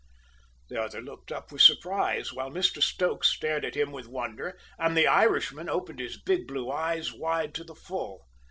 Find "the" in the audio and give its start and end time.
0.69-0.81, 4.97-5.05, 7.63-7.75